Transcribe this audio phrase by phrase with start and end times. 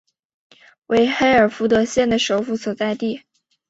[0.87, 3.21] 为黑尔福德县的首府所在地。